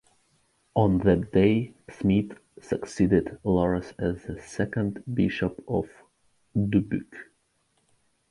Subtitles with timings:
[0.75, 5.87] On that day, Smyth succeeded Loras as the second bishop of
[6.55, 7.29] Dubuque.